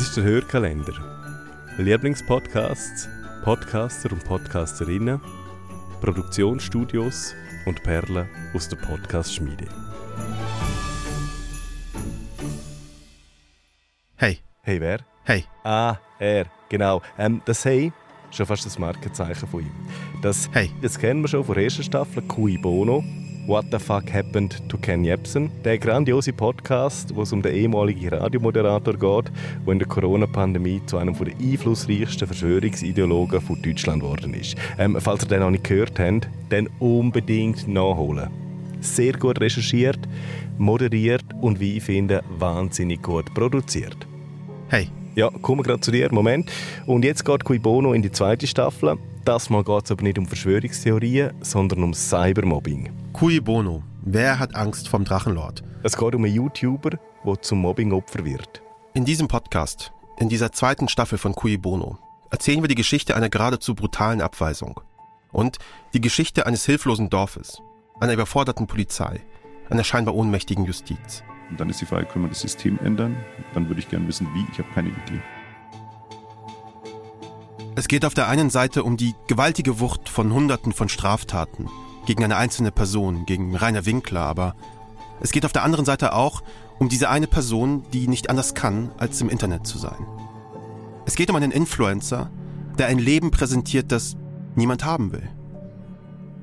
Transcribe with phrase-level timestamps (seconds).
[0.00, 0.94] Das ist der Hörkalender.
[1.76, 3.06] Lieblingspodcasts,
[3.44, 5.20] Podcaster und Podcasterinnen,
[6.00, 7.34] Produktionsstudios
[7.66, 9.66] und Perlen aus der Podcast-Schmiede.
[14.16, 15.00] Hey, Hey, wer?
[15.24, 17.02] hey, Ah, er, genau.
[17.18, 17.92] Ähm, das Hey,
[18.30, 19.72] schon fast das Markenzeichen von ihm.
[20.22, 20.70] Das Hey.
[20.80, 23.04] das kennen wir schon von der ersten Staffel, Cui Bono.
[23.50, 25.50] What the fuck happened to Ken Jebsen?
[25.64, 29.32] Der grandiose Podcast, wo es um den ehemaligen Radiomoderator geht,
[29.66, 34.54] der in der Corona-Pandemie zu einem der einflussreichsten Verschwörungsideologen von Deutschland geworden ist.
[34.78, 38.30] Ähm, falls ihr den noch nicht gehört habt, dann unbedingt nachholen.
[38.78, 39.98] Sehr gut recherchiert,
[40.56, 43.96] moderiert und wie ich finde, wahnsinnig gut produziert.
[44.68, 44.86] hey.
[45.16, 46.08] Ja, kommen wir gerade zu dir.
[46.12, 46.52] Moment.
[46.86, 48.96] Und jetzt geht Cui Bono in die zweite Staffel.
[49.24, 52.99] Das Mal geht es aber nicht um Verschwörungstheorien, sondern um Cybermobbing.
[53.12, 53.82] Cui Bono.
[54.02, 55.62] Wer hat Angst vom Drachenlord?
[55.82, 58.62] Es geht um einen YouTuber, der zum Mobbingopfer wird.
[58.94, 61.98] In diesem Podcast, in dieser zweiten Staffel von Cui Bono,
[62.30, 64.80] erzählen wir die Geschichte einer geradezu brutalen Abweisung.
[65.32, 65.58] Und
[65.92, 67.60] die Geschichte eines hilflosen Dorfes,
[67.98, 69.20] einer überforderten Polizei,
[69.68, 71.22] einer scheinbar ohnmächtigen Justiz.
[71.50, 73.16] Und dann ist die Frage, können wir das System ändern?
[73.54, 74.46] Dann würde ich gerne wissen, wie.
[74.52, 75.20] Ich habe keine Idee.
[77.74, 81.68] Es geht auf der einen Seite um die gewaltige Wucht von Hunderten von Straftaten
[82.10, 84.56] gegen eine einzelne Person, gegen Rainer Winkler, aber
[85.20, 86.42] es geht auf der anderen Seite auch
[86.80, 90.08] um diese eine Person, die nicht anders kann, als im Internet zu sein.
[91.06, 92.28] Es geht um einen Influencer,
[92.78, 94.16] der ein Leben präsentiert, das
[94.56, 95.28] niemand haben will.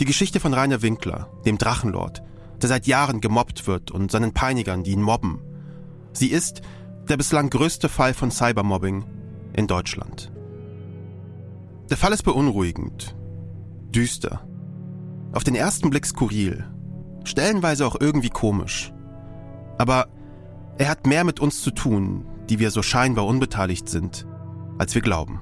[0.00, 2.24] Die Geschichte von Rainer Winkler, dem Drachenlord,
[2.60, 5.42] der seit Jahren gemobbt wird und seinen Peinigern, die ihn mobben.
[6.12, 6.62] Sie ist
[7.08, 9.04] der bislang größte Fall von Cybermobbing
[9.52, 10.32] in Deutschland.
[11.88, 13.14] Der Fall ist beunruhigend,
[13.94, 14.44] düster,
[15.32, 16.64] auf den ersten Blick skurril,
[17.24, 18.92] stellenweise auch irgendwie komisch.
[19.78, 20.08] Aber
[20.78, 24.26] er hat mehr mit uns zu tun, die wir so scheinbar unbeteiligt sind,
[24.78, 25.40] als wir glauben.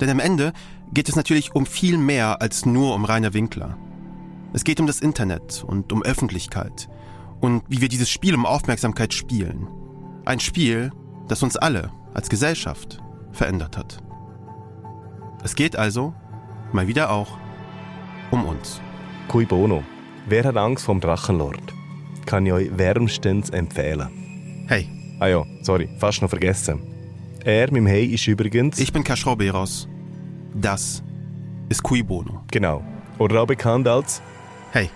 [0.00, 0.52] Denn am Ende
[0.92, 3.76] geht es natürlich um viel mehr als nur um Rainer Winkler.
[4.52, 6.88] Es geht um das Internet und um Öffentlichkeit
[7.40, 9.68] und wie wir dieses Spiel um Aufmerksamkeit spielen.
[10.24, 10.92] Ein Spiel,
[11.28, 13.00] das uns alle als Gesellschaft
[13.32, 14.02] verändert hat.
[15.42, 16.14] Es geht also,
[16.72, 17.38] mal wieder auch,
[18.30, 18.80] um uns.
[19.28, 19.82] Cui Bono.
[20.26, 21.74] Wer hat Angst vom Drachenlord?
[22.26, 24.66] Kann ich euch wärmstens empfehlen.
[24.68, 24.88] Hey,
[25.20, 26.80] Ah ja, sorry, fast noch vergessen.
[27.44, 28.78] Er mit dem Hey ist übrigens...
[28.78, 29.86] ich bin Kaschrau Beros.
[30.54, 31.02] Das
[31.68, 32.42] ist Cui Bono.
[32.50, 32.82] Genau.
[33.18, 34.22] Oder auch bekannt als...
[34.72, 34.88] Hey,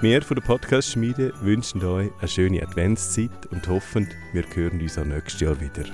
[0.00, 5.04] Wir von der Podcast-Schmiede wünschen euch eine schöne Adventszeit und hoffen, wir hören uns auch
[5.04, 5.84] nächstes Jahr wieder.